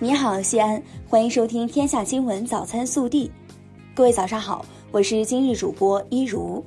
[0.00, 3.26] 你好，西安，欢迎收听《天下新闻早餐速递》。
[3.96, 6.64] 各位早上好，我是今日主播一如。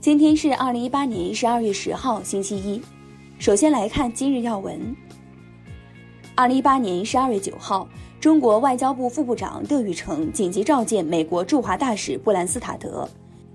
[0.00, 2.82] 今天是二零一八年十二月十号，星期一。
[3.38, 4.96] 首先来看今日要闻。
[6.34, 13.08] 二零一八年十二月九号，中国外交部副部长乐玉成紧急召见美国驻华大使布兰斯塔德，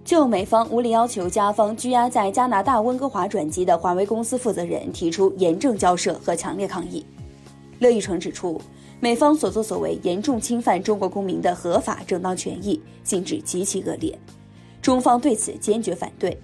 [0.05, 7.05] 就美方无理要求加方拘押在加拿大温哥华转机的华为公司负责人提出严正交涉和强烈抗议。
[7.79, 8.57] 乐玉成指出。
[9.05, 14.17] 美方所作所为严重侵犯中国公民的合法正当权益，性质极其恶劣，
[14.81, 16.35] 中方对此坚决反对，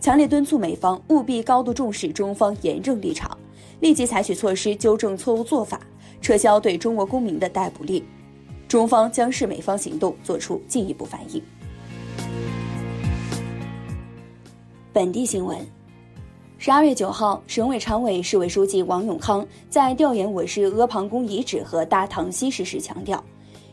[0.00, 3.38] 强烈敦促美方务必高度重视中方严正立场，
[3.78, 5.80] 立即采取措施纠正错误做法，
[6.20, 8.04] 撤销对中国公民的逮捕令。
[8.66, 11.40] 中方将视美方行动作出进一步反应。
[14.92, 15.77] 本地新闻。
[16.60, 23.22] 十二月九号，省委常委、市委书记王永康在调研我市阿房宫遗址和大唐西市时强调，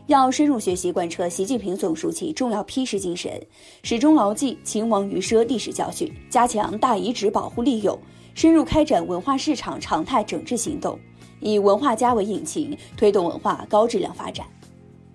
[0.06, 3.44] 要深入学习贯彻习近平总书记重要批示精神，
[3.82, 7.98] 始终牢记秦王于奢历史教训，加强大遗址保护利用，
[8.34, 10.96] 深入开展文化市场常态整治行动，
[11.40, 14.46] 以文化家为引擎，推动文化高质量发展。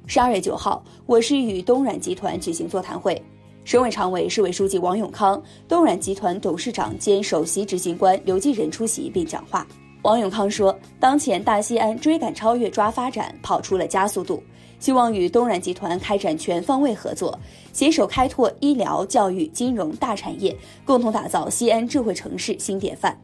[0.08, 3.20] 十二月九号，我市与东软集团举行座谈会。
[3.64, 9.66] 省委常委、市委书记王永康、东软集团董事长兼首席执行官刘继仁出席并讲话。
[10.02, 14.42] 王永康说：“当前大西安追赶超越抓发展跑出了加速度，
[14.80, 17.38] 希望与东软集团开展全方位合作，
[17.72, 23.16] 携手开拓医疗、教育、金融大产业，共同打造西安智慧城市新典范。”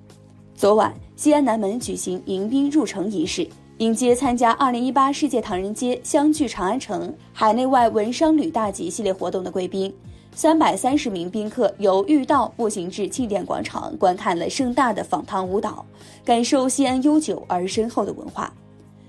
[0.55, 3.47] 昨晚，西安南门举行迎宾入城仪式，
[3.79, 9.91] 迎接参加2018世界唐人街相聚长安城海内外文商旅大集系列活动的贵宾。
[10.37, 15.83] 三百三十名宾客由御道步行至庆典广场，观看了盛大的访唐舞蹈，
[16.23, 18.53] 感受西安悠久而深厚的文化。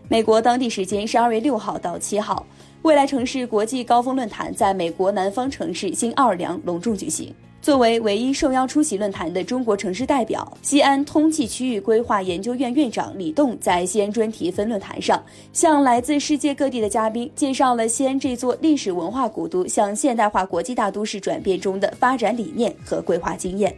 [0.08, 2.46] 美国当地时间十二月六号到七号，
[2.80, 7.30] 未来城市国际高峰论坛在美国南方城市新奥尔良隆重举行。
[7.60, 23.74] 作为唯一受邀出席论坛的中国城市代表，西安通济区域规划研究院院长李栋在西安专题分论坛上，向来自世界各地的嘉宾介绍了西安这座历史文化古都向现代化国际大都市转变中的发展理念和规划经验。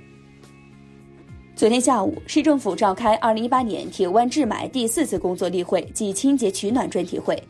[1.56, 7.42] 昨天下午，市政府召开二零一八年铁湾治霾第四次工作例会暨清洁取暖专题会，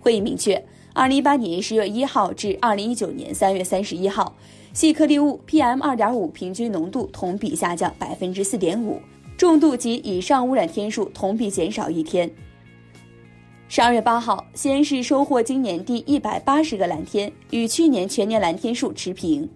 [0.00, 0.62] 会议明确，
[0.96, 4.34] 二零一八年十月一号至二零一九年三月三十一号。
[4.72, 8.98] 细颗粒物 PM 二点五平均浓度同比下降百分之四点五，
[9.36, 12.30] 重度及以上污染天数同比减少一天。
[13.68, 19.46] 十二月八号，西安市收获今年第一百八十个蓝天，与去年全年蓝天数持平。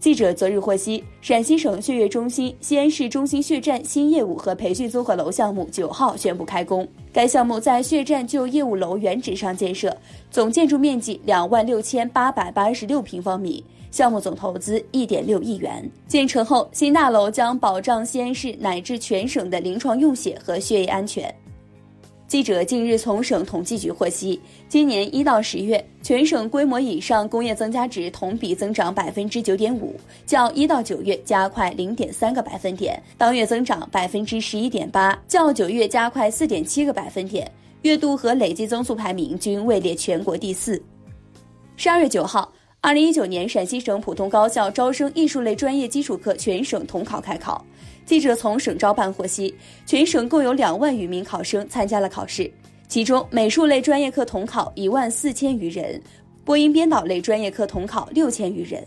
[0.00, 6.88] 记者昨日获悉，陕西省血液中心西安市中心血站新业务和培训综合楼项目九号宣布开工。
[7.12, 9.94] 该项目在血站旧业务楼原址上建设，
[10.30, 15.86] 总建筑面积两万六千八百八十六平方米，项目总投资一点六亿元。
[16.08, 21.32] 建成后，新大楼将保障西安市乃至全省的临床用血和血液安全。
[22.30, 29.96] 记者近日从省统计局获悉，今年一到十月，全省规模以上工业增加值同比增长百分之九点五，
[30.26, 37.50] 较一到九月加快零点三个百分点，当月增长百分之十一点八，较九月加快四点七个百分点，
[37.82, 40.80] 月度和累计增速排名均位列全国第四。
[41.74, 42.52] 十二月九号。
[42.82, 47.62] 二零一九年陕西省普通高校招生艺术类专业基础课全省统考开考。
[48.10, 49.54] 记者从省招办获悉，
[49.86, 52.50] 全省共有两万余名考生参加了考试，
[52.88, 56.02] 其中美术类专业课统考一万四千余人，
[56.44, 58.84] 播音编导类专业课统考六千余人。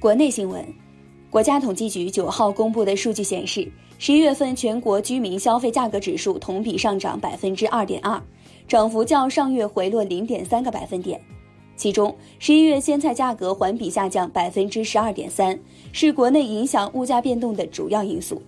[0.00, 0.66] 国内新闻，
[1.30, 3.70] 国家统计局九号公布的数据显示。
[3.98, 8.20] 十一月份全国居民消费价格指数同比上涨百分之二点二，
[8.66, 11.18] 涨幅较上月回落零点三个百分点。
[11.76, 15.58] 其中，十一月鲜菜价格环比下降百分之十二点三，
[15.92, 18.40] 是国内影响物价变动的主要因素。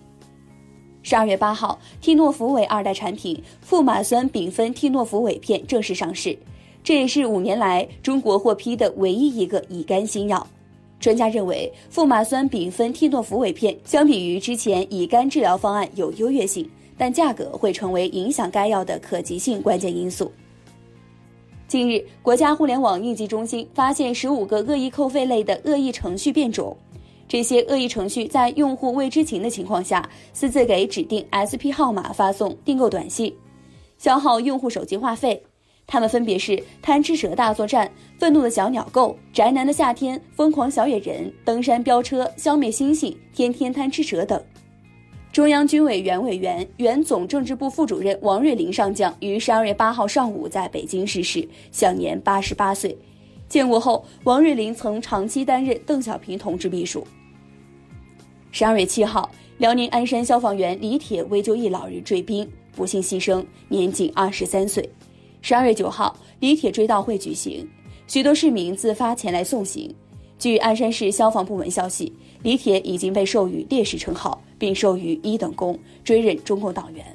[1.03, 6.37] 十二月八号，替诺福韦二代产品富马酸丙酚替诺福韦片正式上市，
[6.83, 10.45] 这也是五年来中国获批的唯一一个乙肝新药。
[10.99, 20.31] 专家认为，富马酸丙酚替诺福韦片相比于之前乙肝治疗方案有优越性，但价格会成为影响该药的可及性关键因素。
[21.69, 26.75] 近日，国家互联网应急中心发现十五个恶意扣费类的恶意程序变种，
[27.27, 33.31] 这些恶意程序在用户未知情的情况下，私自给指定 SP 号码发送订购短信，
[33.99, 35.39] 消耗用户手机话费。
[35.85, 44.43] 他们分别是贪吃蛇大作战、愤怒的小鸟购、宅男的夏天、疯狂小野人、登山飙车、消灭星星、天天贪吃蛇等。
[45.31, 52.97] 中央军委原委员、原总政治部副主任王瑞林上将于十二月八号上午在北京逝世，享年八十八岁。
[53.47, 57.05] 建国后，王瑞林曾长期担任邓小平同志秘书。
[58.51, 59.29] 十二月七号，
[59.59, 64.87] 辽宁鞍山消防员李铁为救一老人坠冰，不幸牺牲，年仅二十三岁。
[65.43, 67.69] 十二月九号，李铁追悼会举行，
[68.07, 69.93] 许多市民自发前来送行。
[70.39, 77.05] 据鞍山市消防部门消息，李铁已经被授予烈士称号，并授予一等功，追认中共党员。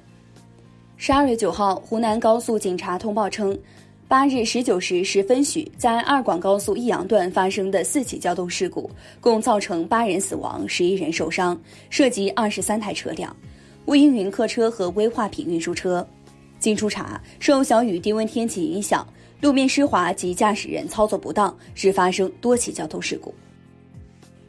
[0.98, 3.58] 十二月九号，湖南高速警察通报称，
[4.06, 8.90] 八日十九时十分许，在二广高速益阳段发生的四起交通事故，
[9.22, 13.34] 共造成八人死亡，十一人受伤，涉及二十三台车辆，
[13.86, 16.06] 无营运客车和危化品运输车。
[16.58, 19.06] 经初查，受小雨低温天气影响。
[19.40, 23.34] 路面湿滑及驾驶人操作不当，致发生多起交通事故。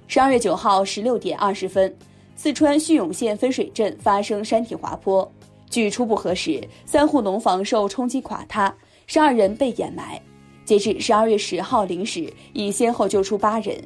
[0.08, 1.94] 十二月九号十六点二十分，
[2.36, 5.30] 四川叙永县分水镇发生山体滑坡，
[5.70, 8.74] 据初步核实，三户农房受冲击垮塌，
[9.08, 10.22] 十二人被掩埋。
[10.64, 13.78] 截至十二月十号零时，已先后救出八人，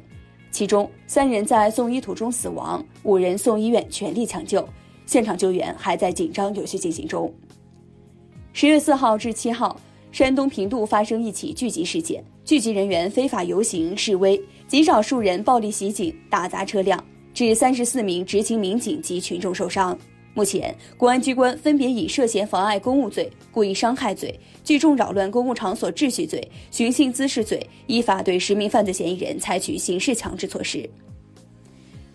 [0.52, 4.66] 其中三人在送医途中死亡，五人送医院全力抢救，
[5.06, 7.32] 现场救援还在紧张有序进行中。
[8.52, 9.76] 十月四号至七号。
[10.12, 17.02] 山东平度发生一起聚集事件，聚集人员非法游行示威，极少数人暴力袭警、打砸车辆，
[17.32, 19.96] 致三十四名执勤民警及群众受伤。
[20.34, 30.88] 目前，公安机关分别以涉嫌妨碍公务罪、故意伤害罪、聚众扰乱公共场所秩序罪、寻衅滋事罪，依法对十名犯罪嫌疑人采取刑事强制措施。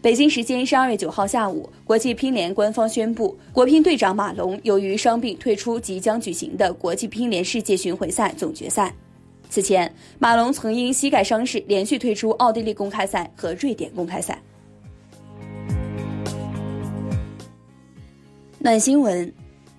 [0.06, 8.94] 北京时间十二月九号下午，国际乒联官方宣布，国乒队长马龙由于伤病退出即将举行的国际乒联世界巡回赛总决赛。
[9.50, 14.40] 此前，马龙曾因膝盖伤势连续退出奥地利公开赛和瑞典公开赛。
[18.60, 19.34] 暖新闻：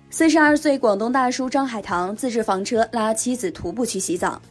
[0.09, 4.41] 四十二岁广东大叔张海棠自制房车拉妻子徒步去西藏，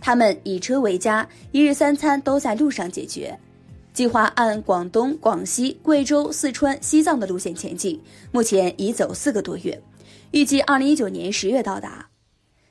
[0.00, 3.36] 他们以车为家，一日三餐都在路上解决。
[3.96, 7.98] 计划按广东、广西、贵州、四川、西藏的路线前进，
[8.30, 9.82] 目前已走四个多月，
[10.32, 12.06] 预计二零一九年十月到达。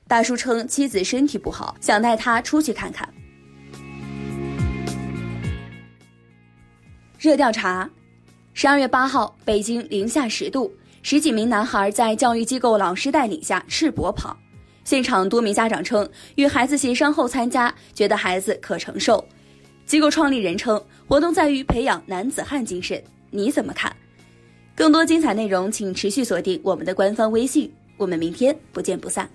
[0.07, 3.12] 大叔称妻子身体不好，想带她出去看看。
[7.18, 7.89] 热调查：
[8.54, 10.71] 十二月八号，北京零下十度，
[11.01, 14.38] 十几名男孩在教育机构老师带领下赤膊跑，
[14.83, 19.28] 现场多名家长称与孩子协商后参加，觉得孩子可承受。
[19.85, 23.95] 机构创立人称，活动在于培养男子汉精神，你怎么看？
[24.75, 27.71] 更多精彩内容，请持续锁定我们的官方微信。
[27.97, 29.29] 我们明天不见不散。